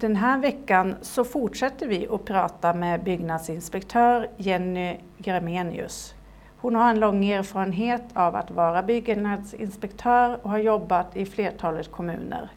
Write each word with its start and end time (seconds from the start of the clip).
Den 0.00 0.16
här 0.16 0.38
veckan 0.38 0.94
så 1.00 1.24
fortsätter 1.24 1.86
vi 1.86 2.08
att 2.08 2.24
prata 2.24 2.74
med 2.74 3.04
byggnadsinspektör 3.04 4.28
Jenny 4.36 4.96
Gramenius. 5.18 6.14
Hon 6.56 6.74
har 6.74 6.90
en 6.90 7.00
lång 7.00 7.24
erfarenhet 7.24 8.02
av 8.12 8.36
att 8.36 8.50
vara 8.50 8.82
byggnadsinspektör 8.82 10.38
och 10.42 10.50
har 10.50 10.58
jobbat 10.58 11.16
i 11.16 11.26
flertalet 11.26 11.90
kommuner. 11.90 12.50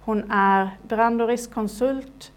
Hon 0.00 0.30
är 0.30 0.70
brand 0.82 1.22
och 1.22 1.28
riskkonsult, 1.28 2.32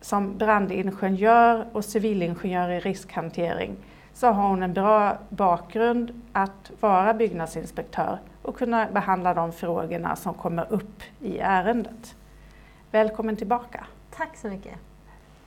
som 0.00 0.38
brandingenjör 0.38 1.66
och 1.72 1.84
civilingenjör 1.84 2.68
i 2.70 2.80
riskhantering 2.80 3.76
så 4.12 4.26
har 4.26 4.48
hon 4.48 4.62
en 4.62 4.74
bra 4.74 5.18
bakgrund 5.28 6.22
att 6.32 6.70
vara 6.80 7.14
byggnadsinspektör 7.14 8.18
och 8.42 8.56
kunna 8.56 8.86
behandla 8.92 9.34
de 9.34 9.52
frågorna 9.52 10.16
som 10.16 10.34
kommer 10.34 10.72
upp 10.72 11.02
i 11.20 11.38
ärendet. 11.38 12.16
Välkommen 12.92 13.36
tillbaka. 13.36 13.86
Tack 14.16 14.36
så 14.36 14.48
mycket. 14.48 14.74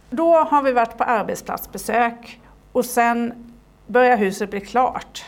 Då 0.09 0.35
har 0.35 0.63
vi 0.63 0.71
varit 0.71 0.97
på 0.97 1.03
arbetsplatsbesök 1.03 2.41
och 2.71 2.85
sen 2.85 3.53
börjar 3.87 4.17
huset 4.17 4.49
bli 4.49 4.61
klart. 4.61 5.25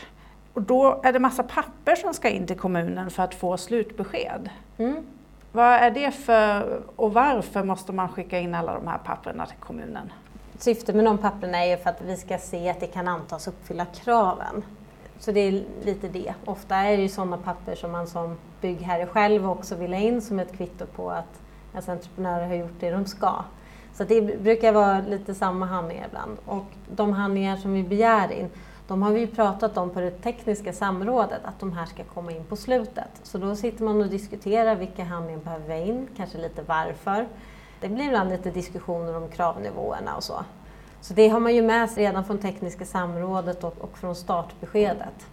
Och 0.52 0.62
då 0.62 1.00
är 1.04 1.12
det 1.12 1.18
massa 1.18 1.42
papper 1.42 1.96
som 1.96 2.14
ska 2.14 2.28
in 2.28 2.46
till 2.46 2.58
kommunen 2.58 3.10
för 3.10 3.22
att 3.22 3.34
få 3.34 3.56
slutbesked. 3.56 4.50
Mm. 4.78 5.06
Vad 5.52 5.66
är 5.66 5.90
det 5.90 6.10
för 6.10 6.82
och 6.96 7.12
varför 7.12 7.64
måste 7.64 7.92
man 7.92 8.08
skicka 8.08 8.38
in 8.38 8.54
alla 8.54 8.74
de 8.74 8.86
här 8.86 8.98
papperna 8.98 9.46
till 9.46 9.58
kommunen? 9.58 10.12
Syftet 10.58 10.94
med 10.94 11.04
de 11.04 11.18
papperna 11.18 11.64
är 11.64 11.76
för 11.76 11.90
att 11.90 12.00
vi 12.02 12.16
ska 12.16 12.38
se 12.38 12.68
att 12.68 12.80
det 12.80 12.86
kan 12.86 13.08
antas 13.08 13.48
uppfylla 13.48 13.84
kraven. 13.84 14.64
Så 15.18 15.32
det 15.32 15.40
är 15.40 15.64
lite 15.84 16.08
det. 16.08 16.34
Ofta 16.44 16.76
är 16.76 16.96
det 16.96 17.02
ju 17.02 17.08
sådana 17.08 17.36
papper 17.36 17.74
som 17.74 17.92
man 17.92 18.06
som 18.06 18.36
byggherre 18.60 19.06
själv 19.06 19.50
också 19.50 19.74
vill 19.74 19.92
ha 19.92 20.00
in 20.00 20.22
som 20.22 20.38
ett 20.38 20.56
kvitto 20.56 20.86
på 20.86 21.10
att 21.10 21.40
alltså 21.74 21.90
entreprenörer 21.90 22.46
har 22.46 22.54
gjort 22.54 22.80
det 22.80 22.90
de 22.90 23.06
ska. 23.06 23.44
Så 23.94 24.04
det 24.04 24.40
brukar 24.40 24.72
vara 24.72 25.00
lite 25.00 25.34
samma 25.34 25.66
handlingar 25.66 26.06
ibland. 26.06 26.38
Och 26.46 26.64
de 26.88 27.12
handlingar 27.12 27.56
som 27.56 27.72
vi 27.72 27.82
begär 27.82 28.32
in, 28.32 28.50
de 28.86 29.02
har 29.02 29.12
vi 29.12 29.20
ju 29.20 29.26
pratat 29.26 29.76
om 29.76 29.90
på 29.90 30.00
det 30.00 30.10
tekniska 30.10 30.72
samrådet, 30.72 31.40
att 31.44 31.60
de 31.60 31.72
här 31.72 31.86
ska 31.86 32.04
komma 32.04 32.32
in 32.32 32.44
på 32.44 32.56
slutet. 32.56 33.10
Så 33.22 33.38
då 33.38 33.56
sitter 33.56 33.84
man 33.84 34.00
och 34.00 34.08
diskuterar 34.08 34.74
vilka 34.74 35.04
handlingar 35.04 35.40
behöver 35.40 35.76
vi 35.76 35.88
in, 35.88 36.08
kanske 36.16 36.38
lite 36.38 36.62
varför. 36.62 37.26
Det 37.80 37.88
blir 37.88 38.04
ibland 38.04 38.30
lite 38.30 38.50
diskussioner 38.50 39.16
om 39.16 39.28
kravnivåerna 39.28 40.16
och 40.16 40.24
så. 40.24 40.44
Så 41.00 41.14
det 41.14 41.28
har 41.28 41.40
man 41.40 41.54
ju 41.54 41.62
med 41.62 41.90
sig 41.90 42.04
redan 42.04 42.24
från 42.24 42.38
tekniska 42.38 42.84
samrådet 42.84 43.64
och, 43.64 43.74
och 43.80 43.98
från 43.98 44.16
startbeskedet. 44.16 45.26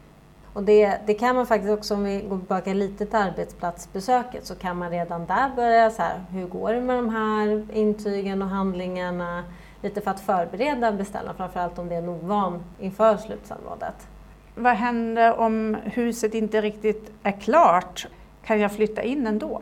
Och 0.56 0.64
det, 0.64 0.98
det, 1.06 1.14
kan 1.14 1.36
man 1.36 1.48
faktiskt 1.48 1.73
också, 1.73 1.94
om 1.94 2.03
vi 2.03 2.22
går 2.22 2.38
tillbaka 2.38 2.73
lite 2.73 3.06
till 3.06 3.16
arbetsplatsbesöket, 3.16 4.45
så 4.45 4.56
kan 4.56 4.78
man 4.78 4.92
redan 4.92 5.25
där 5.25 5.50
börja 5.56 5.89
så 5.89 6.02
här, 6.02 6.23
hur 6.31 6.47
går 6.47 6.73
det 6.73 6.81
med 6.81 6.95
de 6.95 7.09
här 7.09 7.67
intygen 7.73 8.42
och 8.42 8.47
handlingarna? 8.47 9.44
Lite 9.81 10.02
för 10.02 10.12
att 10.12 10.20
förbereda 10.20 10.92
beställaren, 10.92 11.38
framförallt 11.38 11.80
om 11.80 11.89
det 11.89 11.95
är 11.95 12.00
en 12.00 12.09
ovan 12.09 12.64
inför 12.80 13.17
slutsamrådet. 13.17 14.08
Vad 14.56 14.75
händer 14.75 15.39
om 15.39 15.78
huset 15.84 16.34
inte 16.34 16.62
riktigt 16.62 17.12
är 17.23 17.31
klart? 17.42 18.08
Kan 18.45 18.59
jag 18.59 18.72
flytta 18.72 19.03
in 19.03 19.28
ändå? 19.28 19.62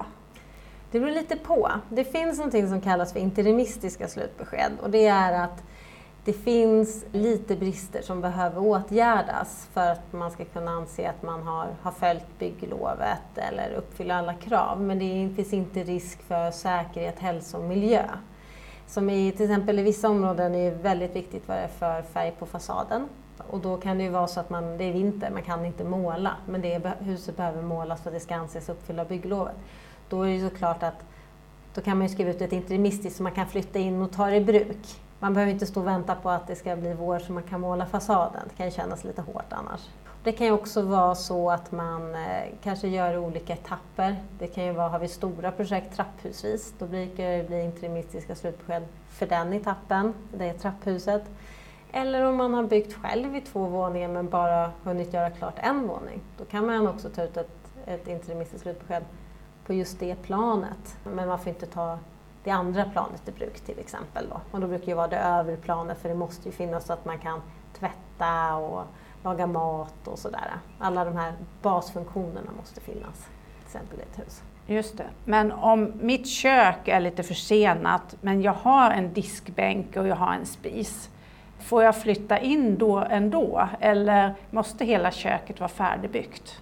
Det 0.92 1.00
beror 1.00 1.12
lite 1.12 1.36
på. 1.36 1.72
Det 1.90 2.04
finns 2.04 2.40
något 2.40 2.70
som 2.70 2.82
kallas 2.82 3.14
för 3.14 3.20
interimistiska 3.20 4.08
slutbesked 4.08 4.72
och 4.82 4.90
det 4.90 5.08
är 5.08 5.44
att 5.44 5.64
det 6.26 6.34
finns 6.34 7.06
lite 7.12 7.56
brister 7.56 8.02
som 8.02 8.22
behöver 8.22 8.62
åtgärdas 8.62 9.70
för 9.74 9.92
att 9.92 10.14
man 10.14 10.32
ska 10.32 10.46
kunna 10.46 10.72
anse 10.72 11.10
att 11.10 11.24
man 11.24 11.44
har, 11.44 11.68
har 11.82 11.92
följt 11.92 12.40
bygglovet 12.40 13.38
eller 13.38 13.74
uppfyller 13.74 14.16
alla 14.16 14.34
krav. 14.34 14.82
Men 14.82 15.00
det 15.00 15.36
finns 15.36 15.54
inte 15.54 15.84
risk 15.84 16.22
för 16.22 16.52
säkerhet, 16.52 17.20
hälsa 17.20 17.58
och 17.58 17.64
miljö. 17.64 18.04
Som 18.88 19.10
i 19.10 19.32
till 19.32 19.46
exempel 19.46 19.80
i 19.80 19.82
vissa 19.82 20.10
områden 20.10 20.56
är 20.56 20.72
det 20.72 20.78
väldigt 20.78 21.16
viktigt 21.16 21.48
vad 21.48 21.58
det 21.58 21.62
är 21.62 21.68
för 21.68 22.02
färg 22.02 22.34
på 22.40 22.46
fasaden. 22.46 23.10
Och 23.50 23.60
då 23.60 23.78
kan 23.78 23.98
det 23.98 24.04
ju 24.04 24.10
vara 24.10 24.28
så 24.28 24.40
att 24.40 24.50
man, 24.50 24.78
det 24.78 24.84
är 24.84 24.94
vinter, 24.94 25.32
man 25.32 25.44
kan 25.44 25.66
inte 25.66 25.84
måla, 25.84 26.32
men 26.48 26.62
det 26.62 26.94
huset 27.00 27.38
behöver 27.38 27.62
målas 27.62 28.02
för 28.02 28.10
att 28.10 28.14
det 28.14 28.20
ska 28.20 28.36
anses 28.36 28.70
uppfylla 28.70 29.06
bygglovet. 29.06 29.56
Då 30.10 30.24
är 30.24 30.34
det 30.34 30.50
såklart 30.50 30.84
att 30.84 31.04
då 31.74 31.82
kan 31.82 31.98
man 31.98 32.08
ju 32.08 32.14
skriva 32.14 32.30
ut 32.30 32.42
ett 32.42 32.54
interimistiskt 32.54 33.18
så 33.18 33.24
man 33.24 33.32
kan 33.32 33.48
flytta 33.48 33.80
in 33.80 34.02
och 34.02 34.12
ta 34.12 34.26
det 34.26 34.36
i 34.36 34.42
bruk. 34.42 35.03
Man 35.24 35.34
behöver 35.34 35.54
inte 35.54 35.66
stå 35.66 35.80
och 35.80 35.88
vänta 35.88 36.16
på 36.16 36.30
att 36.30 36.48
det 36.48 36.56
ska 36.56 36.76
bli 36.76 36.94
vår 36.94 37.20
så 37.20 37.34
man 37.34 37.44
kan 37.44 37.62
måla 37.62 37.86
fasaden. 37.86 38.42
Det 38.50 38.56
kan 38.56 38.66
ju 38.66 38.72
kännas 38.72 39.04
lite 39.04 39.22
hårt 39.22 39.54
annars. 39.54 39.90
Det 40.24 40.32
kan 40.32 40.48
ju 40.48 40.54
också 40.54 40.82
vara 40.82 41.16
så 41.16 41.52
att 41.52 41.72
man 41.72 42.16
eh, 42.16 42.44
kanske 42.64 42.88
gör 42.88 43.18
olika 43.18 43.54
etapper. 43.54 44.16
Det 44.40 44.48
kan 44.48 44.66
ju 44.66 44.72
vara, 44.72 44.90
har 44.90 45.00
vi 45.00 45.08
stora 45.08 45.52
projekt 45.52 45.96
trapphusvis, 45.96 46.74
då 46.80 46.86
brukar 46.86 47.24
det 47.24 47.48
bli 47.48 47.62
interimistiska 47.62 48.36
slutbesked 48.36 48.84
för 49.10 49.26
den 49.26 49.54
etappen, 49.54 50.14
det 50.38 50.50
är 50.50 50.54
trapphuset. 50.54 51.24
Eller 51.92 52.26
om 52.26 52.36
man 52.36 52.54
har 52.54 52.64
byggt 52.64 52.94
själv 52.94 53.36
i 53.36 53.42
två 53.42 53.66
våningar 53.66 54.10
men 54.10 54.30
bara 54.30 54.72
hunnit 54.84 55.14
göra 55.14 55.30
klart 55.30 55.56
en 55.58 55.88
våning. 55.88 56.22
Då 56.38 56.46
kan 56.46 56.66
man 56.66 56.88
också 56.88 57.10
ta 57.10 57.24
ut 57.24 57.38
ett, 57.38 57.72
ett 57.86 58.08
interimistiskt 58.08 58.62
slutbesked 58.62 59.04
på 59.66 59.74
just 59.74 60.00
det 60.00 60.16
planet. 60.16 60.98
Men 61.04 61.28
man 61.28 61.40
får 61.40 61.50
inte 61.50 61.66
ta 61.66 61.98
det 62.44 62.52
andra 62.52 62.86
planet 62.86 63.30
i 63.30 63.32
bruk 63.32 63.60
till 63.60 63.80
exempel. 63.80 64.26
Då. 64.30 64.42
Och 64.52 64.60
då 64.60 64.68
brukar 64.68 64.86
det 64.86 64.94
vara 64.94 65.08
det 65.08 65.20
övre 65.20 65.56
planet 65.56 65.98
för 65.98 66.10
det 66.10 66.16
måste 66.16 66.50
ju 66.50 66.56
finnas 66.56 66.86
så 66.86 66.94
att 66.94 67.06
man 67.06 67.20
kan 67.20 67.42
tvätta 67.80 68.56
och 68.56 68.84
laga 69.24 69.48
mat 69.48 70.08
och 70.08 70.20
sådär. 70.20 70.52
Alla 70.80 71.06
de 71.06 71.18
här 71.18 71.34
basfunktionerna 71.62 72.52
måste 72.58 72.82
finnas 72.82 73.26
till 73.58 73.66
exempel 73.66 74.00
i 74.00 74.02
ett 74.02 74.20
hus. 74.20 74.44
Just 74.68 74.98
det. 74.98 75.06
Men 75.26 75.52
om 75.52 75.92
mitt 76.02 76.28
kök 76.28 76.88
är 76.88 77.00
lite 77.00 77.24
försenat 77.24 78.16
men 78.22 78.42
jag 78.42 78.54
har 78.54 78.92
en 78.92 79.14
diskbänk 79.14 79.98
och 79.98 80.08
jag 80.08 80.16
har 80.16 80.34
en 80.34 80.46
spis. 80.46 81.10
Får 81.60 81.84
jag 81.84 82.02
flytta 82.02 82.40
in 82.40 82.78
då 82.78 82.98
ändå 82.98 83.70
eller 83.80 84.36
måste 84.50 84.86
hela 84.86 85.12
köket 85.12 85.60
vara 85.60 85.70
färdigbyggt? 85.70 86.62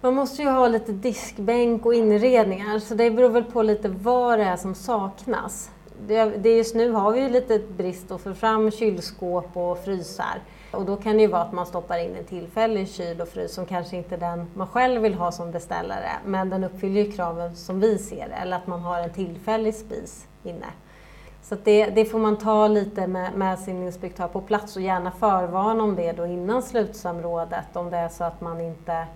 Man 0.00 0.14
måste 0.14 0.42
ju 0.42 0.48
ha 0.48 0.68
lite 0.68 0.92
diskbänk 0.92 1.86
och 1.86 1.94
inredningar 1.94 2.78
så 2.78 2.94
det 2.94 3.10
beror 3.10 3.28
väl 3.28 3.44
på 3.44 3.62
lite 3.62 3.88
vad 3.88 4.38
det 4.38 4.44
är 4.44 4.56
som 4.56 4.74
saknas. 4.74 5.70
Det, 6.06 6.24
det 6.24 6.56
just 6.56 6.74
nu 6.74 6.90
har 6.90 7.12
vi 7.12 7.20
ju 7.20 7.28
lite 7.28 7.58
brist 7.76 8.10
att 8.10 8.20
få 8.20 8.34
fram 8.34 8.70
kylskåp 8.70 9.56
och 9.56 9.78
frysar. 9.78 10.40
Och 10.70 10.84
då 10.84 10.96
kan 10.96 11.16
det 11.16 11.22
ju 11.22 11.28
vara 11.28 11.42
att 11.42 11.52
man 11.52 11.66
stoppar 11.66 11.98
in 11.98 12.16
en 12.16 12.24
tillfällig 12.24 12.88
kyl 12.88 13.20
och 13.20 13.28
frys 13.28 13.54
som 13.54 13.66
kanske 13.66 13.96
inte 13.96 14.14
är 14.14 14.18
den 14.18 14.46
man 14.54 14.66
själv 14.66 15.02
vill 15.02 15.14
ha 15.14 15.32
som 15.32 15.50
beställare, 15.50 16.10
men 16.24 16.50
den 16.50 16.64
uppfyller 16.64 17.04
ju 17.04 17.12
kraven 17.12 17.56
som 17.56 17.80
vi 17.80 17.98
ser 17.98 18.28
Eller 18.42 18.56
att 18.56 18.66
man 18.66 18.80
har 18.80 19.00
en 19.00 19.12
tillfällig 19.12 19.74
spis 19.74 20.26
inne. 20.44 20.66
Så 21.42 21.56
det, 21.64 21.86
det, 21.86 22.04
får 22.04 22.18
man 22.18 22.36
ta 22.36 22.68
lite 22.68 23.06
med, 23.06 23.34
med, 23.34 23.58
sin 23.58 23.82
inspektör 23.82 24.28
på 24.28 24.40
plats 24.40 24.76
och 24.76 24.82
gärna 24.82 25.10
förvarna 25.10 25.84
om 25.84 25.96
det 25.96 26.12
då 26.12 26.26
innan 26.26 26.62
slutsamrådet 26.62 27.76
om 27.76 27.90
det 27.90 27.96
är 27.96 28.08
så 28.08 28.24
att 28.24 28.40
man 28.40 28.60
inte 28.60 29.06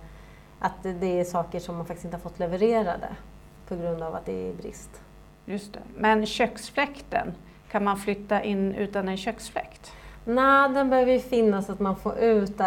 att 0.63 0.83
det 0.83 1.19
är 1.19 1.23
saker 1.23 1.59
som 1.59 1.75
man 1.75 1.85
faktiskt 1.85 2.05
inte 2.05 2.17
har 2.17 2.21
fått 2.21 2.39
levererade 2.39 3.07
på 3.67 3.75
grund 3.75 4.03
av 4.03 4.15
att 4.15 4.25
det 4.25 4.49
är 4.49 4.53
brist. 4.53 4.89
Just 5.45 5.73
det. 5.73 5.79
Men 5.97 6.25
köksfläkten, 6.25 7.33
kan 7.71 7.83
man 7.83 7.97
flytta 7.97 8.43
in 8.43 8.73
utan 8.75 9.09
en 9.09 9.17
köksfläkt? 9.17 9.91
Nej, 10.25 10.69
den 10.69 10.89
behöver 10.89 11.11
ju 11.11 11.19
finnas 11.19 11.65
så 11.65 11.71
att 11.71 11.79
man 11.79 11.95
får 11.95 12.17
ut 12.17 12.61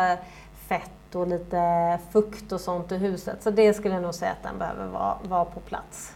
fett 0.68 1.14
och 1.14 1.26
lite 1.26 1.98
fukt 2.12 2.52
och 2.52 2.60
sånt 2.60 2.92
i 2.92 2.96
huset. 2.96 3.42
Så 3.42 3.50
det 3.50 3.74
skulle 3.74 3.94
jag 3.94 4.02
nog 4.02 4.14
säga 4.14 4.32
att 4.32 4.42
den 4.42 4.58
behöver 4.58 4.86
vara, 4.86 5.18
vara 5.22 5.44
på 5.44 5.60
plats. 5.60 6.14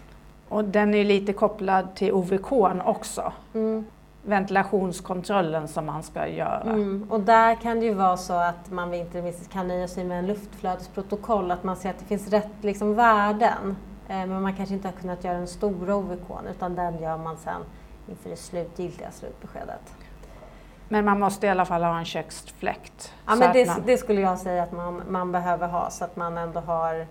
Och 0.49 0.65
den 0.65 0.95
är 0.95 1.05
lite 1.05 1.33
kopplad 1.33 1.95
till 1.95 2.13
OVK 2.13 2.53
också. 2.85 3.33
Mm 3.55 3.87
ventilationskontrollen 4.23 5.69
som 5.69 5.87
man 5.87 6.03
ska 6.03 6.29
göra. 6.29 6.61
Mm. 6.61 7.07
Och 7.11 7.21
där 7.21 7.55
kan 7.55 7.81
det 7.81 7.87
ju 7.87 7.95
vara 7.95 8.17
så 8.17 8.33
att 8.33 8.71
man 8.71 8.95
inte 8.95 9.33
kan 9.53 9.69
nöja 9.69 9.89
sig 9.89 10.05
med 10.05 10.19
en 10.19 10.27
luftflödesprotokoll, 10.27 11.51
att 11.51 11.65
man 11.65 11.77
ser 11.77 11.91
att 11.91 11.99
det 11.99 12.05
finns 12.05 12.29
rätt 12.29 12.53
liksom, 12.61 12.95
värden. 12.95 13.77
Eh, 14.09 14.17
men 14.17 14.43
man 14.43 14.55
kanske 14.55 14.75
inte 14.75 14.89
har 14.89 14.93
kunnat 14.93 15.25
göra 15.25 15.39
den 15.39 15.47
stora 15.47 15.97
OVK 15.97 16.31
utan 16.51 16.75
den 16.75 16.99
gör 16.99 17.17
man 17.19 17.37
sen 17.37 17.63
inför 18.09 18.31
det 18.31 18.37
slutgiltiga 18.37 19.11
slutbeskedet. 19.11 19.95
Men 20.89 21.05
man 21.05 21.21
måste 21.21 21.47
i 21.47 21.51
alla 21.51 21.65
fall 21.65 21.83
ha 21.83 21.99
en 21.99 22.05
köksfläkt? 22.05 23.15
Ja, 23.27 23.35
men 23.35 23.53
det, 23.53 23.67
man... 23.67 23.83
det, 23.87 23.97
skulle 23.97 24.21
jag 24.21 24.39
säga 24.39 24.63
att 24.63 24.73
man, 24.73 25.03
man 25.09 25.33
behöver 25.33 25.69
ha 25.69 25.91
så 25.91 26.05
att 26.05 26.17
man 26.17 26.39
ändå 26.39 26.61
har 26.61 27.07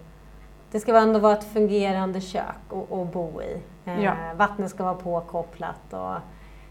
det 0.71 0.79
ska 0.79 0.97
ändå 0.97 1.19
vara 1.19 1.33
ett 1.33 1.53
fungerande 1.53 2.21
kök 2.21 2.43
att 2.71 3.13
bo 3.13 3.41
i. 3.41 3.61
Eh, 3.85 4.03
ja. 4.03 4.13
Vattnet 4.35 4.69
ska 4.69 4.83
vara 4.83 4.95
påkopplat 4.95 5.93
och 5.93 6.15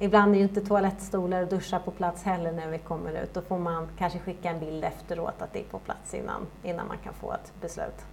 Ibland 0.01 0.35
är 0.35 0.39
ju 0.39 0.45
inte 0.45 0.61
toalettstolar 0.61 1.43
och 1.43 1.49
duschar 1.49 1.79
på 1.79 1.91
plats 1.91 2.23
heller 2.23 2.53
när 2.53 2.69
vi 2.71 2.79
kommer 2.79 3.23
ut. 3.23 3.35
Då 3.35 3.43
får 3.43 3.59
man 3.59 3.89
kanske 3.99 4.19
skicka 4.19 4.51
en 4.51 4.61
bild 4.61 4.85
efteråt 4.85 5.43
att 5.43 5.53
det 5.53 5.61
är 5.61 5.65
på 5.65 5.79
plats 5.79 6.15
innan, 6.15 6.47
innan 6.63 6.89
man 6.89 6.99
kan 6.99 7.15
få 7.15 7.33
ett 7.33 7.53
beslut. 7.61 8.05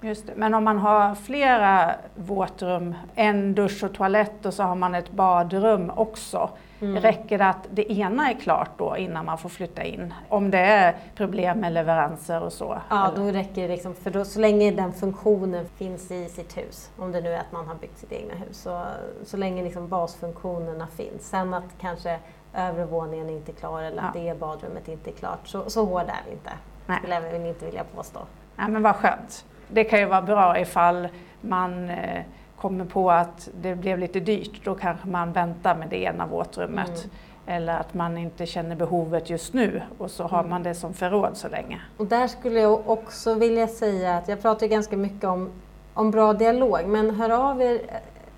Just 0.00 0.26
det. 0.26 0.32
Men 0.36 0.54
om 0.54 0.64
man 0.64 0.78
har 0.78 1.14
flera 1.14 1.94
våtrum, 2.14 2.94
en 3.14 3.54
dusch 3.54 3.84
och 3.84 3.94
toalett 3.94 4.46
och 4.46 4.54
så 4.54 4.62
har 4.62 4.74
man 4.74 4.94
ett 4.94 5.10
badrum 5.10 5.92
också. 5.96 6.50
Mm. 6.80 7.02
Räcker 7.02 7.38
det 7.38 7.46
att 7.46 7.68
det 7.70 7.92
ena 7.92 8.30
är 8.30 8.34
klart 8.34 8.70
då 8.78 8.96
innan 8.96 9.24
man 9.24 9.38
får 9.38 9.48
flytta 9.48 9.82
in? 9.82 10.14
Om 10.28 10.50
det 10.50 10.58
är 10.58 10.96
problem 11.14 11.60
med 11.60 11.72
leveranser 11.72 12.42
och 12.42 12.52
så? 12.52 12.78
Ja, 12.88 13.08
eller? 13.08 13.24
då 13.24 13.32
räcker 13.32 13.62
det 13.62 13.68
liksom, 13.68 13.94
för 13.94 14.10
då, 14.10 14.24
så 14.24 14.40
länge 14.40 14.70
den 14.70 14.92
funktionen 14.92 15.66
finns 15.76 16.10
i 16.10 16.28
sitt 16.28 16.56
hus, 16.56 16.90
om 16.96 17.12
det 17.12 17.20
nu 17.20 17.32
är 17.32 17.40
att 17.40 17.52
man 17.52 17.66
har 17.66 17.74
byggt 17.74 17.98
sitt 17.98 18.12
egna 18.12 18.34
hus, 18.34 18.62
så, 18.62 18.84
så 19.24 19.36
länge 19.36 19.62
liksom 19.62 19.88
basfunktionerna 19.88 20.86
finns. 20.86 21.28
Sen 21.28 21.54
att 21.54 21.64
kanske 21.80 22.18
övre 22.54 22.86
våningen 22.86 23.30
inte 23.30 23.52
är 23.52 23.56
klar 23.56 23.82
eller 23.82 24.02
ja. 24.02 24.08
att 24.08 24.14
det 24.14 24.40
badrummet 24.40 24.88
inte 24.88 25.10
är 25.10 25.14
klart, 25.14 25.48
så, 25.48 25.70
så 25.70 25.84
hård 25.84 26.02
är 26.02 26.22
vi 26.26 26.32
inte. 26.32 26.50
Nej. 26.86 26.98
skulle 26.98 27.14
jag 27.14 27.46
inte 27.46 27.64
vilja 27.64 27.84
påstå. 27.96 28.20
Nej, 28.56 28.68
men 28.68 28.82
vad 28.82 28.96
skönt. 28.96 29.44
Det 29.68 29.84
kan 29.84 29.98
ju 29.98 30.06
vara 30.06 30.22
bra 30.22 30.58
ifall 30.60 31.08
man 31.40 31.90
eh, 31.90 32.22
kommer 32.56 32.84
på 32.84 33.10
att 33.10 33.48
det 33.60 33.74
blev 33.74 33.98
lite 33.98 34.20
dyrt, 34.20 34.64
då 34.64 34.74
kanske 34.74 35.08
man 35.08 35.32
väntar 35.32 35.74
med 35.74 35.88
det 35.88 36.02
ena 36.02 36.26
våtrummet. 36.26 36.88
Mm. 36.88 37.10
Eller 37.46 37.78
att 37.78 37.94
man 37.94 38.18
inte 38.18 38.46
känner 38.46 38.76
behovet 38.76 39.30
just 39.30 39.54
nu 39.54 39.82
och 39.98 40.10
så 40.10 40.24
har 40.24 40.38
mm. 40.38 40.50
man 40.50 40.62
det 40.62 40.74
som 40.74 40.94
förråd 40.94 41.36
så 41.36 41.48
länge. 41.48 41.80
Och 41.96 42.06
där 42.06 42.26
skulle 42.26 42.60
jag 42.60 42.90
också 42.90 43.34
vilja 43.34 43.68
säga 43.68 44.16
att 44.16 44.28
jag 44.28 44.42
pratar 44.42 44.66
ganska 44.66 44.96
mycket 44.96 45.24
om, 45.24 45.50
om 45.94 46.10
bra 46.10 46.32
dialog, 46.32 46.80
men 46.86 47.14
hör 47.14 47.30
av 47.30 47.62
er 47.62 47.80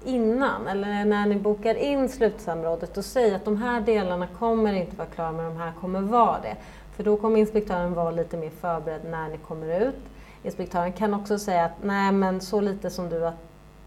innan 0.04 0.66
eller 0.66 1.04
när 1.04 1.26
ni 1.26 1.36
bokar 1.36 1.74
in 1.74 2.08
slutsamrådet 2.08 2.96
och 2.96 3.04
säg 3.04 3.34
att 3.34 3.44
de 3.44 3.56
här 3.56 3.80
delarna 3.80 4.26
kommer 4.26 4.72
inte 4.72 4.96
vara 4.96 5.08
klara 5.08 5.32
men 5.32 5.44
de 5.44 5.56
här 5.56 5.72
kommer 5.80 6.00
vara 6.00 6.40
det. 6.42 6.56
För 6.96 7.04
då 7.04 7.16
kommer 7.16 7.38
inspektören 7.38 7.94
vara 7.94 8.10
lite 8.10 8.36
mer 8.36 8.50
förberedd 8.50 9.04
när 9.04 9.28
ni 9.28 9.38
kommer 9.38 9.80
ut. 9.80 9.96
Inspektören 10.42 10.92
kan 10.92 11.14
också 11.14 11.38
säga 11.38 11.64
att 11.64 11.82
nej 11.82 12.12
men 12.12 12.40
så 12.40 12.60
lite 12.60 12.90
som 12.90 13.08
du 13.08 13.20
har 13.20 13.34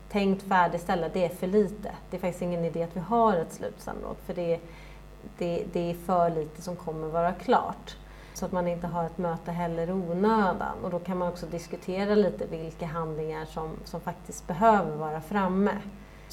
tänkt 0.09 0.43
färdigställa, 0.43 1.09
det 1.09 1.25
är 1.25 1.29
för 1.29 1.47
lite. 1.47 1.91
Det 2.09 2.17
är 2.17 2.21
faktiskt 2.21 2.41
ingen 2.41 2.65
idé 2.65 2.83
att 2.83 2.95
vi 2.95 2.99
har 2.99 3.35
ett 3.35 3.53
slutsamråd 3.53 4.15
för 4.25 4.33
det, 4.33 4.59
det, 5.37 5.63
det 5.73 5.89
är 5.89 5.93
för 5.93 6.29
lite 6.29 6.61
som 6.61 6.75
kommer 6.75 7.07
vara 7.07 7.33
klart. 7.33 7.97
Så 8.33 8.45
att 8.45 8.51
man 8.51 8.67
inte 8.67 8.87
har 8.87 9.05
ett 9.05 9.17
möte 9.17 9.51
heller 9.51 9.87
i 9.87 9.91
onödan. 9.91 10.77
Och 10.83 10.89
då 10.89 10.99
kan 10.99 11.17
man 11.17 11.27
också 11.27 11.45
diskutera 11.45 12.15
lite 12.15 12.45
vilka 12.45 12.85
handlingar 12.85 13.45
som, 13.45 13.69
som 13.85 14.01
faktiskt 14.01 14.47
behöver 14.47 14.95
vara 14.95 15.21
framme. 15.21 15.77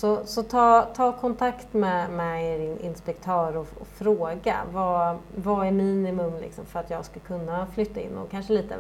Så, 0.01 0.21
så 0.25 0.43
ta, 0.43 0.83
ta 0.83 1.13
kontakt 1.13 1.73
med, 1.73 2.11
med 2.11 2.45
er 2.45 2.85
inspektör 2.85 3.57
och, 3.57 3.67
och 3.81 3.87
fråga 3.87 4.57
vad, 4.73 5.19
vad 5.37 5.67
är 5.67 5.71
minimum 5.71 6.41
liksom 6.41 6.67
för 6.67 6.81
att 6.81 6.91
jag 6.91 7.05
ska 7.05 7.21
kunna 7.21 7.67
flytta 7.67 8.01
in 8.01 8.19
och 8.19 8.31
kanske 8.31 8.53
lite 8.53 8.75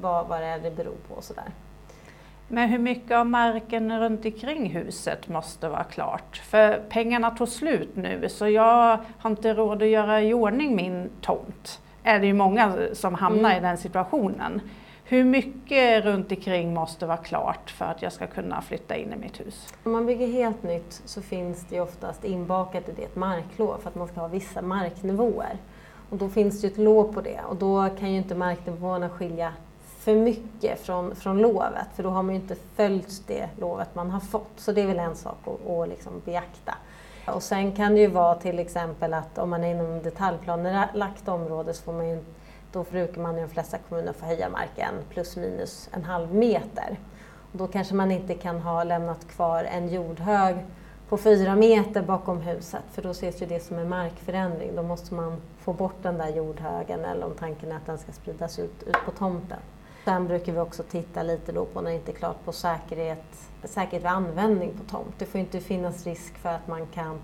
vad, 0.00 0.26
vad 0.26 0.40
det 0.40 0.46
är 0.46 0.58
det 0.58 0.70
beror 0.70 0.94
på 1.08 1.14
och 1.14 1.24
sådär. 1.24 1.44
Men 2.48 2.68
hur 2.68 2.78
mycket 2.78 3.12
av 3.12 3.26
marken 3.26 4.00
runt 4.00 4.24
omkring 4.24 4.70
huset 4.70 5.28
måste 5.28 5.68
vara 5.68 5.84
klart? 5.84 6.36
För 6.36 6.82
pengarna 6.88 7.30
tog 7.30 7.48
slut 7.48 7.96
nu 7.96 8.28
så 8.28 8.48
jag 8.48 8.98
har 9.18 9.30
inte 9.30 9.54
råd 9.54 9.82
att 9.82 9.88
göra 9.88 10.22
i 10.22 10.34
ordning 10.34 10.76
min 10.76 11.10
tomt. 11.20 11.80
Är 12.02 12.20
det 12.20 12.26
ju 12.26 12.34
många 12.34 12.78
som 12.92 13.14
hamnar 13.14 13.50
mm. 13.50 13.64
i 13.64 13.68
den 13.68 13.78
situationen. 13.78 14.60
Hur 15.08 15.24
mycket 15.24 16.04
runt 16.04 16.32
omkring 16.32 16.74
måste 16.74 17.06
vara 17.06 17.16
klart 17.16 17.70
för 17.70 17.84
att 17.84 18.02
jag 18.02 18.12
ska 18.12 18.26
kunna 18.26 18.62
flytta 18.62 18.96
in 18.96 19.12
i 19.12 19.16
mitt 19.16 19.40
hus? 19.40 19.74
Om 19.84 19.92
man 19.92 20.06
bygger 20.06 20.26
helt 20.26 20.62
nytt 20.62 21.02
så 21.04 21.22
finns 21.22 21.66
det 21.68 21.80
oftast 21.80 22.24
inbakat 22.24 22.88
i 22.88 22.92
det 22.92 23.02
ett 23.02 23.16
marklov 23.16 23.78
för 23.78 23.88
att 23.88 23.94
man 23.94 24.08
ska 24.08 24.20
ha 24.20 24.28
vissa 24.28 24.62
marknivåer. 24.62 25.56
Och 26.10 26.16
då 26.16 26.28
finns 26.28 26.60
det 26.60 26.66
ett 26.66 26.78
lov 26.78 27.12
på 27.12 27.20
det 27.20 27.40
och 27.48 27.56
då 27.56 27.88
kan 27.98 28.10
ju 28.10 28.16
inte 28.16 28.34
marknivåerna 28.34 29.08
skilja 29.08 29.52
för 29.98 30.14
mycket 30.14 30.80
från, 30.80 31.16
från 31.16 31.38
lovet 31.38 31.88
för 31.94 32.02
då 32.02 32.08
har 32.08 32.22
man 32.22 32.34
ju 32.34 32.40
inte 32.40 32.56
följt 32.76 33.22
det 33.26 33.48
lovet 33.60 33.94
man 33.94 34.10
har 34.10 34.20
fått. 34.20 34.52
Så 34.56 34.72
det 34.72 34.80
är 34.80 34.86
väl 34.86 34.98
en 34.98 35.16
sak 35.16 35.38
att, 35.44 35.70
att 35.70 35.88
liksom 35.88 36.12
beakta. 36.24 36.74
Och 37.26 37.42
sen 37.42 37.72
kan 37.72 37.94
det 37.94 38.00
ju 38.00 38.06
vara 38.06 38.34
till 38.34 38.58
exempel 38.58 39.14
att 39.14 39.38
om 39.38 39.50
man 39.50 39.64
är 39.64 39.70
inom 39.70 40.02
detaljplanelagt 40.02 41.28
område 41.28 41.74
så 41.74 41.82
får 41.82 41.92
man 41.92 42.08
ju 42.08 42.18
då 42.72 42.82
brukar 42.82 43.22
man 43.22 43.38
i 43.38 43.40
de 43.40 43.48
flesta 43.48 43.78
kommuner 43.78 44.12
få 44.12 44.26
höja 44.26 44.48
marken 44.48 44.94
plus 45.10 45.36
minus 45.36 45.88
en 45.92 46.04
halv 46.04 46.34
meter. 46.34 46.98
Och 47.52 47.58
då 47.58 47.66
kanske 47.66 47.94
man 47.94 48.10
inte 48.10 48.34
kan 48.34 48.60
ha 48.60 48.84
lämnat 48.84 49.28
kvar 49.28 49.64
en 49.64 49.88
jordhög 49.88 50.56
på 51.08 51.16
fyra 51.16 51.56
meter 51.56 52.02
bakom 52.02 52.40
huset 52.40 52.82
för 52.92 53.02
då 53.02 53.10
ses 53.10 53.42
ju 53.42 53.46
det 53.46 53.60
som 53.60 53.78
en 53.78 53.88
markförändring. 53.88 54.76
Då 54.76 54.82
måste 54.82 55.14
man 55.14 55.40
få 55.58 55.72
bort 55.72 56.02
den 56.02 56.18
där 56.18 56.28
jordhögen 56.28 57.04
eller 57.04 57.26
om 57.26 57.34
tanken 57.34 57.72
är 57.72 57.76
att 57.76 57.86
den 57.86 57.98
ska 57.98 58.12
spridas 58.12 58.58
ut, 58.58 58.82
ut 58.82 58.96
på 59.04 59.10
tomten. 59.10 59.58
Sen 60.04 60.26
brukar 60.26 60.52
vi 60.52 60.58
också 60.58 60.82
titta 60.82 61.22
lite 61.22 61.52
då 61.52 61.64
på 61.64 61.80
när 61.80 61.90
det 61.90 61.96
inte 61.96 62.12
är 62.12 62.16
klart 62.16 62.44
på 62.44 62.52
säkerhet, 62.52 63.24
säkerhet 63.64 64.02
vid 64.02 64.10
användning 64.10 64.72
på 64.78 64.90
tomt. 64.90 65.14
Det 65.18 65.26
får 65.26 65.40
inte 65.40 65.60
finnas 65.60 66.06
risk 66.06 66.38
för 66.38 66.48
att 66.48 66.66
man 66.66 66.86
kan 66.86 67.18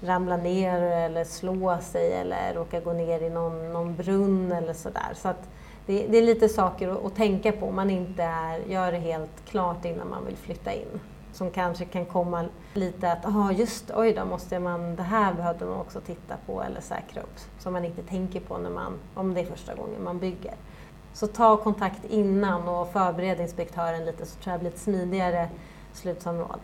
ramla 0.00 0.36
ner 0.36 0.82
eller 0.82 1.24
slå 1.24 1.78
sig 1.80 2.12
eller 2.12 2.54
råka 2.54 2.80
gå 2.80 2.92
ner 2.92 3.20
i 3.20 3.30
någon, 3.30 3.72
någon 3.72 3.96
brunn 3.96 4.52
eller 4.52 4.72
sådär. 4.72 5.12
Så 5.14 5.28
att 5.28 5.48
det, 5.86 6.06
det, 6.06 6.18
är 6.18 6.22
lite 6.22 6.48
saker 6.48 6.88
att, 6.88 7.04
att, 7.04 7.16
tänka 7.16 7.52
på 7.52 7.66
om 7.66 7.76
man 7.76 7.90
inte 7.90 8.22
är, 8.22 8.58
gör 8.58 8.92
det 8.92 8.98
helt 8.98 9.44
klart 9.46 9.84
innan 9.84 10.10
man 10.10 10.26
vill 10.26 10.36
flytta 10.36 10.72
in. 10.72 11.00
Som 11.32 11.50
kanske 11.50 11.84
kan 11.84 12.06
komma 12.06 12.44
lite 12.74 13.12
att, 13.12 13.18
ja 13.22 13.52
just 13.52 13.90
oj 13.94 14.12
då, 14.12 14.24
måste 14.24 14.58
man, 14.58 14.96
det 14.96 15.02
här 15.02 15.34
behövde 15.34 15.64
man 15.64 15.80
också 15.80 16.00
titta 16.00 16.34
på 16.46 16.62
eller 16.62 16.80
säkra 16.80 17.22
upp. 17.22 17.38
Som 17.58 17.72
man 17.72 17.84
inte 17.84 18.02
tänker 18.02 18.40
på 18.40 18.58
när 18.58 18.70
man, 18.70 18.98
om 19.14 19.34
det 19.34 19.40
är 19.40 19.44
första 19.44 19.74
gången 19.74 20.04
man 20.04 20.18
bygger. 20.18 20.54
Så 21.12 21.26
ta 21.26 21.56
kontakt 21.56 22.04
innan 22.04 22.68
och 22.68 22.92
förbered 22.92 23.40
inspektören 23.40 24.04
lite 24.04 24.26
så 24.26 24.38
tror 24.38 24.52
jag 24.52 24.60
det 24.60 24.62
blir 24.62 24.72
ett 24.72 24.78
smidigare 24.78 25.48
slutsamråd. 25.92 26.60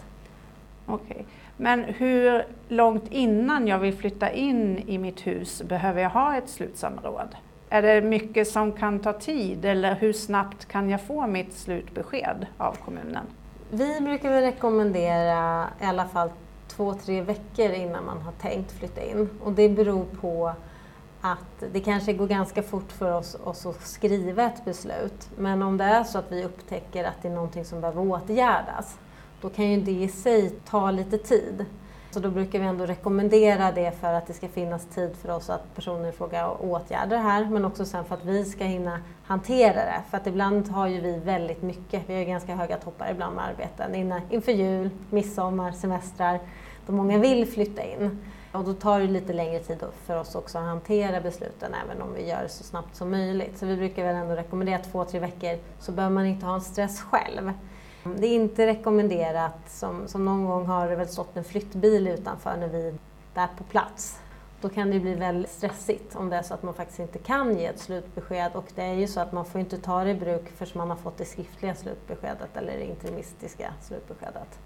Okej. 0.87 1.07
Okay. 1.11 1.25
Men 1.57 1.85
hur 1.85 2.47
långt 2.69 3.05
innan 3.11 3.69
jag 3.69 3.79
vill 3.79 3.95
flytta 3.95 4.31
in 4.31 4.79
i 4.79 4.99
mitt 4.99 5.27
hus 5.27 5.63
behöver 5.63 6.03
jag 6.03 6.11
ha 6.11 6.37
ett 6.37 6.49
slutsamråd? 6.49 7.37
Är 7.69 7.83
det 7.83 8.01
mycket 8.01 8.49
som 8.49 8.73
kan 8.73 8.99
ta 8.99 9.13
tid 9.13 9.65
eller 9.65 9.95
hur 9.95 10.13
snabbt 10.13 10.65
kan 10.65 10.91
jag 10.91 11.03
få 11.03 11.27
mitt 11.27 11.55
slutbesked 11.55 12.47
av 12.57 12.77
kommunen? 12.85 13.27
Vi 13.71 14.01
brukar 14.01 14.31
väl 14.31 14.43
rekommendera 14.43 15.67
i 15.81 15.85
alla 15.85 16.05
fall 16.05 16.31
två, 16.69 16.95
tre 16.95 17.21
veckor 17.21 17.71
innan 17.71 18.05
man 18.05 18.23
har 18.23 18.33
tänkt 18.33 18.73
flytta 18.73 19.03
in. 19.03 19.29
Och 19.43 19.53
det 19.53 19.69
beror 19.69 20.05
på 20.05 20.53
att 21.21 21.65
det 21.73 21.81
kanske 21.81 22.13
går 22.13 22.27
ganska 22.27 22.63
fort 22.63 22.93
för 22.93 23.13
oss, 23.13 23.37
oss 23.45 23.67
att 23.67 23.87
skriva 23.87 24.43
ett 24.43 24.65
beslut. 24.65 25.31
Men 25.37 25.63
om 25.63 25.77
det 25.77 25.85
är 25.85 26.05
så 26.05 26.19
att 26.19 26.33
vi 26.33 26.45
upptäcker 26.45 27.05
att 27.05 27.23
det 27.23 27.29
är 27.29 27.33
någonting 27.33 27.65
som 27.65 27.81
behöver 27.81 28.01
åtgärdas, 28.03 28.99
då 29.45 29.51
kan 29.51 29.71
ju 29.71 29.81
det 29.81 29.91
i 29.91 30.09
sig 30.09 30.51
ta 30.51 30.91
lite 30.91 31.19
tid. 31.19 31.65
Så 32.11 32.21
då 32.21 32.31
brukar 32.31 32.59
vi 32.59 32.65
ändå 32.65 32.87
rekommendera 32.87 33.73
det 33.73 33.93
för 34.01 34.13
att 34.13 34.27
det 34.27 34.33
ska 34.33 34.49
finnas 34.49 34.87
tid 34.87 35.17
för 35.17 35.31
oss 35.31 35.51
att 35.51 35.75
personer 35.75 36.13
frågar 36.13 36.63
åtgärder 36.63 37.19
här, 37.19 37.45
men 37.45 37.65
också 37.65 37.85
sen 37.85 38.05
för 38.05 38.15
att 38.15 38.25
vi 38.25 38.45
ska 38.45 38.65
hinna 38.65 39.01
hantera 39.25 39.75
det. 39.75 40.03
För 40.11 40.17
att 40.17 40.27
ibland 40.27 40.69
har 40.69 40.87
ju 40.87 41.01
vi 41.01 41.19
väldigt 41.19 41.63
mycket, 41.63 42.03
vi 42.07 42.13
har 42.13 42.21
ju 42.21 42.27
ganska 42.27 42.55
höga 42.55 42.77
toppar 42.77 43.11
ibland 43.11 43.37
med 43.37 43.45
arbeten 43.45 44.13
inför 44.31 44.53
jul, 44.53 44.91
midsommar, 45.11 45.73
semestrar, 45.73 46.41
då 46.87 46.93
många 46.93 47.19
vill 47.19 47.47
flytta 47.47 47.83
in. 47.83 48.19
Och 48.53 48.65
då 48.65 48.75
tar 48.75 49.01
det 49.01 49.07
lite 49.07 49.33
längre 49.33 49.59
tid 49.59 49.85
för 50.07 50.21
oss 50.21 50.35
också 50.35 50.59
att 50.59 50.65
hantera 50.65 51.21
besluten 51.21 51.73
även 51.85 52.03
om 52.03 52.15
vi 52.15 52.29
gör 52.29 52.43
det 52.43 52.49
så 52.49 52.65
snabbt 52.65 52.97
som 52.97 53.11
möjligt. 53.11 53.59
Så 53.59 53.67
vi 53.67 53.77
brukar 53.77 54.05
väl 54.05 54.17
ändå 54.17 54.35
rekommendera 54.35 54.79
två, 54.79 55.05
tre 55.05 55.21
veckor 55.21 55.59
så 55.79 55.93
behöver 55.93 56.15
man 56.15 56.27
inte 56.27 56.47
ha 56.47 56.55
en 56.55 56.61
stress 56.61 57.01
själv. 57.01 57.53
Det 58.05 58.27
är 58.27 58.35
inte 58.35 58.67
rekommenderat, 58.67 59.61
som, 59.67 60.09
som 60.09 60.25
någon 60.25 60.45
gång 60.45 60.67
har 60.67 60.89
det 60.89 60.97
väl 60.97 61.09
stått 61.09 61.37
en 61.37 61.45
flyttbil 61.45 62.07
utanför 62.07 62.57
när 62.57 62.69
vi 62.69 62.95
är 63.35 63.49
på 63.59 63.65
plats. 63.65 64.21
Då 64.61 64.69
kan 64.69 64.91
det 64.91 65.01
bli 65.01 65.15
väldigt 65.15 65.51
stressigt 65.51 66.17
om 66.17 66.31
det 66.31 66.37
är 66.37 66.43
så 66.43 66.55
att 66.55 66.63
man 66.63 66.75
faktiskt 66.75 66.99
inte 66.99 67.19
kan 67.19 67.59
ge 67.59 67.67
ett 67.67 67.79
slutbesked 67.79 68.51
och 68.55 68.65
det 68.75 68.83
är 68.83 68.95
ju 68.95 69.07
så 69.07 69.21
att 69.21 69.33
man 69.33 69.45
får 69.45 69.61
inte 69.61 69.79
ta 69.79 70.05
det 70.05 70.11
i 70.11 70.15
bruk 70.15 70.49
förrän 70.57 70.71
man 70.75 70.91
har 70.91 70.97
fått 70.97 71.19
det 71.19 71.25
skriftliga 71.25 71.75
slutbeskedet 71.75 72.57
eller 72.57 72.73
det 72.73 72.85
interimistiska 72.85 73.73
slutbeskedet. 73.81 74.59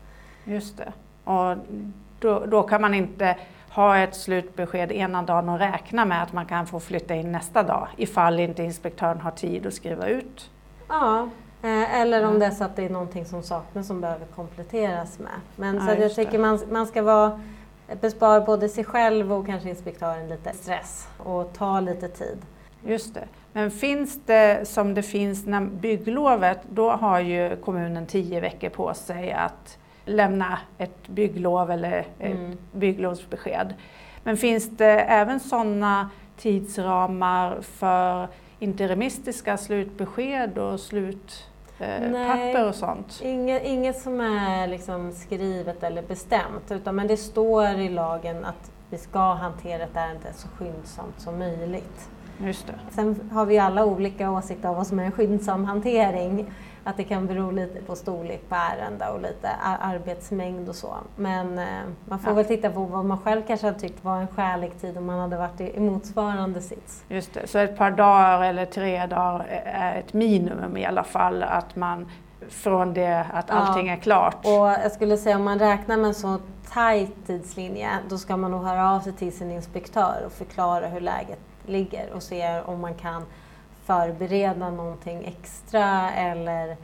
Just 0.45 0.77
det. 0.77 0.93
Och 1.25 1.57
då, 2.19 2.47
då 2.47 2.63
kan 2.63 2.81
man 2.81 2.95
inte 2.95 3.37
ha 3.71 3.99
ett 3.99 4.15
slutbesked 4.15 4.93
ena 4.93 5.23
dagen 5.23 5.49
och 5.49 5.59
räkna 5.59 6.05
med 6.05 6.23
att 6.23 6.33
man 6.33 6.47
kan 6.47 6.67
få 6.67 6.81
flytta 6.81 7.15
in 7.15 7.33
nästa 7.33 7.63
dag 7.63 7.89
ifall 7.97 8.41
inte 8.41 8.63
inspektören 8.63 9.21
har 9.21 9.31
tid 9.31 9.67
att 9.67 9.75
skriva 9.75 10.09
ut. 10.09 10.51
Ja, 10.89 11.29
eller 11.63 12.27
om 12.27 12.39
det 12.39 12.47
är 12.47 12.51
så 12.51 12.65
att 12.65 12.77
det 12.77 12.85
är 12.85 12.91
någonting 12.91 13.25
som 13.25 13.43
saknas 13.43 13.87
som 13.87 14.01
behöver 14.01 14.27
kompletteras 14.27 15.19
med. 15.19 15.33
Men 15.57 15.77
ja, 15.77 15.87
så 15.87 16.03
jag 16.03 16.15
tycker 16.15 16.39
man, 16.39 16.61
man 16.71 16.87
ska 16.87 17.03
vara 17.03 17.41
bespara 18.01 18.41
både 18.41 18.69
sig 18.69 18.85
själv 18.85 19.33
och 19.33 19.47
kanske 19.47 19.69
inspektören 19.69 20.29
lite 20.29 20.53
stress 20.53 21.09
och 21.19 21.53
ta 21.53 21.81
lite 21.81 22.09
tid. 22.09 22.39
Just 22.85 23.15
det. 23.15 23.25
Men 23.53 23.71
finns 23.71 24.21
det 24.27 24.69
som 24.69 24.95
det 24.95 25.03
finns 25.03 25.47
när 25.47 25.61
bygglovet, 25.61 26.59
då 26.71 26.91
har 26.91 27.21
ju 27.21 27.57
kommunen 27.57 28.07
tio 28.07 28.41
veckor 28.41 28.69
på 28.69 28.95
sig 28.95 29.33
att 29.33 29.79
lämna 30.05 30.59
ett 30.79 31.09
bygglov 31.09 31.71
eller 31.71 31.99
ett 32.19 32.37
mm. 32.37 32.59
bygglovsbesked. 32.73 33.75
Men 34.23 34.37
finns 34.37 34.77
det 34.77 35.01
även 35.01 35.41
sådana 35.41 36.11
tidsramar 36.37 37.59
för 37.61 38.29
interimistiska 38.59 39.57
slutbesked 39.57 40.59
och 40.59 40.81
slut 40.81 41.45
papper 42.27 42.69
och 42.69 42.75
sånt? 42.75 43.21
Inget, 43.25 43.65
inget 43.65 44.01
som 44.01 44.21
är 44.21 44.67
liksom 44.67 45.13
skrivet 45.13 45.83
eller 45.83 46.03
bestämt, 46.03 46.71
utan, 46.71 46.97
men 46.97 47.07
det 47.07 47.17
står 47.17 47.67
i 47.67 47.89
lagen 47.89 48.45
att 48.45 48.71
vi 48.91 48.99
ska 48.99 49.33
hantera 49.33 49.83
ett 49.83 49.97
ärende 49.97 50.33
så 50.35 50.49
skyndsamt 50.49 51.21
som 51.21 51.39
möjligt. 51.39 52.09
Just 52.39 52.67
det. 52.67 52.75
Sen 52.91 53.31
har 53.33 53.47
vi 53.47 53.59
alla 53.59 53.85
olika 53.85 54.31
åsikter 54.31 54.69
om 54.69 54.75
vad 54.75 54.87
som 54.87 54.99
är 54.99 55.05
en 55.05 55.13
skyndsam 55.13 55.65
hantering. 55.65 56.53
Att 56.85 56.97
det 56.97 57.05
kan 57.05 57.27
bero 57.27 57.51
lite 57.51 57.83
på 57.83 57.97
storlek 57.97 58.49
på 58.49 58.55
ärende 58.55 59.09
och 59.09 59.21
lite 59.21 59.51
arbetsmängd 59.81 60.69
och 60.69 60.75
så. 60.75 60.95
Men 61.17 61.59
eh, 61.59 61.65
man 62.05 62.19
får 62.19 62.31
ja. 62.31 62.35
väl 62.35 62.45
titta 62.45 62.71
på 62.71 62.85
vad 62.85 63.05
man 63.05 63.19
själv 63.19 63.43
kanske 63.47 63.67
har 63.67 63.75
tyckt 63.75 64.05
var 64.05 64.21
en 64.21 64.29
skälig 64.29 64.81
tid 64.81 64.99
om 64.99 65.07
man 65.07 65.19
hade 65.19 65.37
varit 65.37 65.61
i, 65.61 65.77
i 65.77 65.81
motsvarande 65.81 66.61
sits. 66.61 67.05
Just 67.09 67.35
det, 67.35 67.47
så 67.47 67.59
ett 67.59 67.77
par 67.77 67.91
dagar 67.91 68.43
eller 68.43 68.65
tre 68.67 69.07
dagar 69.07 69.47
är 69.65 69.99
ett 69.99 70.13
minimum 70.13 70.77
i 70.77 70.87
alla 70.87 71.05
fall 71.05 71.43
att 71.43 71.77
man 71.77 72.09
från 72.49 72.95
det 72.95 73.27
att 73.33 73.51
allting 73.51 73.87
ja. 73.87 73.93
är 73.93 73.97
klart. 73.97 74.37
Och 74.45 74.85
jag 74.85 74.93
skulle 74.93 75.17
säga 75.17 75.37
om 75.37 75.45
man 75.45 75.59
räknar 75.59 75.97
med 75.97 76.09
en 76.09 76.15
så 76.15 76.39
tajt 76.73 77.27
tidslinje 77.27 77.91
då 78.09 78.19
ska 78.19 78.37
man 78.37 78.51
nog 78.51 78.65
höra 78.65 78.91
av 78.91 79.01
sig 79.01 79.13
till 79.13 79.33
sin 79.33 79.51
inspektör 79.51 80.23
och 80.27 80.33
förklara 80.33 80.87
hur 80.87 81.01
läget 81.01 81.39
ligger 81.69 82.13
och 82.13 82.23
se 82.23 82.61
om 82.61 82.81
man 82.81 82.95
kan 82.95 83.23
förbereda 83.85 84.71
någonting 84.71 85.25
extra 85.25 86.11
eller 86.11 86.77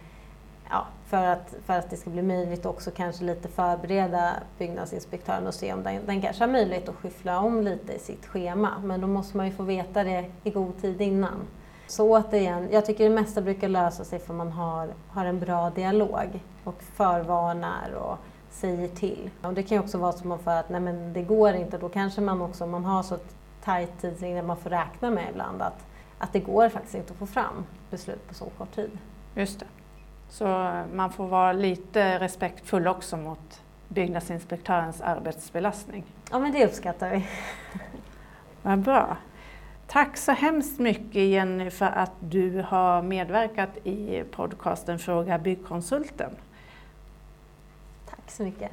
ja, 0.71 0.87
för, 1.07 1.27
att, 1.27 1.55
för 1.67 1.75
att 1.75 1.91
det 1.91 1.97
ska 1.97 2.11
bli 2.11 2.23
möjligt 2.23 2.67
också 2.67 2.91
kanske 2.91 3.25
lite 3.25 3.49
förbereda 3.49 4.31
byggnadsinspektören 4.59 5.47
och 5.47 5.55
se 5.55 5.73
om 5.73 5.83
den, 5.83 6.07
den 6.07 6.21
kanske 6.21 6.43
har 6.43 6.53
möjlighet 6.53 6.89
att 6.89 6.95
skyffla 6.95 7.41
om 7.41 7.63
lite 7.63 7.93
i 7.93 7.99
sitt 7.99 8.27
schema. 8.27 8.71
Men 8.85 9.01
då 9.01 9.07
måste 9.07 9.37
man 9.37 9.47
ju 9.47 9.53
få 9.53 9.63
veta 9.63 10.05
det 10.05 10.25
i 10.45 10.51
god 10.51 10.81
tid 10.81 11.01
innan. 11.01 11.47
Så 11.87 12.11
återigen, 12.11 12.69
jag 12.73 12.87
tycker 12.87 13.05
det 13.05 13.15
mesta 13.15 13.41
brukar 13.41 13.69
lösa 13.69 14.05
sig 14.05 14.19
för 14.19 14.35
man 14.35 14.53
har, 14.53 14.89
har 15.09 15.25
en 15.25 15.41
bra 15.41 15.71
dialog 15.71 16.41
och 16.65 16.83
förvarnar 16.83 17.95
och 17.95 18.19
säger 18.51 18.89
till. 18.89 19.31
Och 19.43 19.55
det 19.55 19.63
kan 19.63 19.77
ju 19.77 19.83
också 19.83 19.99
vara 19.99 20.13
så 20.13 20.19
att 20.19 20.25
man 20.25 20.39
för 20.39 20.51
att 20.51 20.69
nej 20.69 20.81
men 20.81 21.13
det 21.13 21.23
går 21.23 21.55
inte, 21.55 21.79
då 21.79 21.89
kanske 21.89 22.21
man 22.21 22.43
också, 22.43 22.65
om 22.65 22.71
man 22.71 22.85
har 22.85 23.03
så 23.03 23.19
tajt 23.65 24.01
tidslinje, 24.01 24.43
man 24.43 24.57
får 24.57 24.71
räkna 24.71 25.11
med 25.11 25.31
ibland 25.31 25.63
att 25.63 25.87
att 26.19 26.33
det 26.33 26.41
går 26.41 26.69
faktiskt 26.69 26.95
inte 26.95 27.13
att 27.13 27.19
få 27.19 27.27
fram 27.27 27.67
beslut 27.91 28.29
på 28.29 28.35
så 28.35 28.45
kort 28.45 28.75
tid. 28.75 28.91
Just 29.35 29.61
det. 29.61 29.67
Så 30.29 30.45
man 30.93 31.13
får 31.13 31.27
vara 31.27 31.53
lite 31.53 32.19
respektfull 32.19 32.87
också 32.87 33.17
mot 33.17 33.63
byggnadsinspektörens 33.89 35.01
arbetsbelastning. 35.01 36.05
Ja, 36.31 36.39
men 36.39 36.53
det 36.53 36.67
uppskattar 36.67 37.11
vi. 37.11 37.27
Vad 38.63 38.79
bra. 38.79 39.17
Tack 39.87 40.17
så 40.17 40.33
hemskt 40.33 40.79
mycket 40.79 41.23
Jenny 41.23 41.71
för 41.71 41.87
att 41.87 42.13
du 42.21 42.63
har 42.69 43.03
medverkat 43.03 43.77
i 43.85 44.25
podcasten 44.31 44.99
Fråga 44.99 45.39
Byggkonsulten. 45.39 46.31
Tack 48.11 48.31
så 48.31 48.43
mycket. 48.43 48.71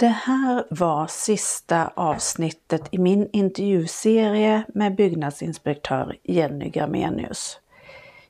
Det 0.00 0.08
här 0.08 0.64
var 0.70 1.06
sista 1.06 1.90
avsnittet 1.94 2.88
i 2.90 2.98
min 2.98 3.28
intervjuserie 3.32 4.62
med 4.74 4.94
byggnadsinspektör 4.94 6.16
Jenny 6.22 6.68
Gramenius. 6.68 7.60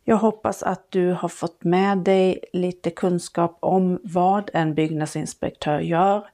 Jag 0.05 0.17
hoppas 0.17 0.63
att 0.63 0.91
du 0.91 1.13
har 1.13 1.29
fått 1.29 1.65
med 1.65 1.99
dig 1.99 2.45
lite 2.53 2.91
kunskap 2.91 3.59
om 3.61 4.01
vad 4.03 4.51
en 4.53 4.75
byggnadsinspektör 4.75 5.81
gör, 5.81 6.29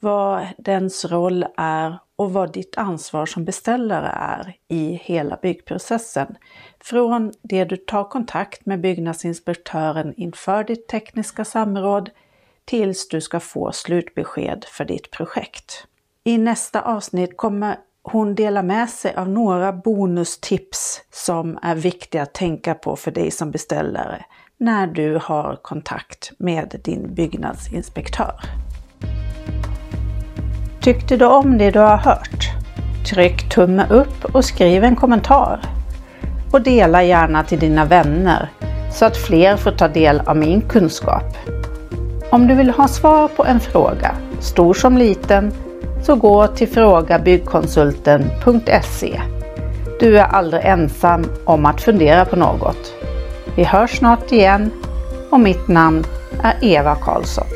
vad 0.00 0.46
dens 0.58 1.04
roll 1.04 1.46
är 1.56 1.98
och 2.16 2.32
vad 2.32 2.52
ditt 2.52 2.78
ansvar 2.78 3.26
som 3.26 3.44
beställare 3.44 4.08
är 4.08 4.56
i 4.68 5.00
hela 5.04 5.38
byggprocessen. 5.42 6.36
Från 6.80 7.32
det 7.42 7.64
du 7.64 7.76
tar 7.76 8.04
kontakt 8.04 8.66
med 8.66 8.80
byggnadsinspektören 8.80 10.14
inför 10.16 10.64
ditt 10.64 10.88
tekniska 10.88 11.44
samråd 11.44 12.10
tills 12.64 13.08
du 13.08 13.20
ska 13.20 13.40
få 13.40 13.72
slutbesked 13.72 14.64
för 14.68 14.84
ditt 14.84 15.10
projekt. 15.10 15.86
I 16.24 16.38
nästa 16.38 16.80
avsnitt 16.80 17.36
kommer 17.36 17.76
hon 18.02 18.34
dela 18.34 18.62
med 18.62 18.90
sig 18.90 19.14
av 19.14 19.28
några 19.28 19.72
bonustips 19.72 21.00
som 21.10 21.58
är 21.62 21.74
viktiga 21.74 22.22
att 22.22 22.34
tänka 22.34 22.74
på 22.74 22.96
för 22.96 23.10
dig 23.10 23.30
som 23.30 23.50
beställare 23.50 24.24
när 24.58 24.86
du 24.86 25.18
har 25.22 25.56
kontakt 25.62 26.32
med 26.38 26.80
din 26.84 27.14
byggnadsinspektör. 27.14 28.40
Tyckte 30.80 31.16
du 31.16 31.24
om 31.26 31.58
det 31.58 31.70
du 31.70 31.78
har 31.78 31.96
hört? 31.96 32.50
Tryck 33.10 33.54
tumme 33.54 33.86
upp 33.90 34.24
och 34.34 34.44
skriv 34.44 34.84
en 34.84 34.96
kommentar. 34.96 35.60
Och 36.52 36.62
dela 36.62 37.02
gärna 37.02 37.44
till 37.44 37.58
dina 37.58 37.84
vänner 37.84 38.50
så 38.92 39.04
att 39.04 39.16
fler 39.16 39.56
får 39.56 39.70
ta 39.70 39.88
del 39.88 40.20
av 40.20 40.36
min 40.36 40.60
kunskap. 40.60 41.36
Om 42.34 42.46
du 42.46 42.54
vill 42.54 42.70
ha 42.70 42.88
svar 42.88 43.28
på 43.28 43.44
en 43.44 43.60
fråga, 43.60 44.16
stor 44.40 44.74
som 44.74 44.98
liten, 44.98 45.52
så 46.02 46.16
gå 46.16 46.46
till 46.46 46.68
frågabyggkonsulten.se. 46.68 49.20
Du 50.00 50.18
är 50.18 50.24
aldrig 50.24 50.62
ensam 50.64 51.24
om 51.44 51.66
att 51.66 51.80
fundera 51.80 52.24
på 52.24 52.36
något. 52.36 52.92
Vi 53.56 53.64
hörs 53.64 53.98
snart 53.98 54.32
igen 54.32 54.70
och 55.30 55.40
mitt 55.40 55.68
namn 55.68 56.04
är 56.42 56.54
Eva 56.60 56.94
Karlsson. 56.94 57.46